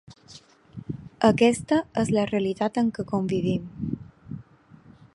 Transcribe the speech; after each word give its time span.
Aquesta 1.29 1.79
és 2.05 2.11
la 2.17 2.25
realitat 2.31 2.83
amb 2.85 2.97
què 2.97 3.09
convivim. 3.15 3.97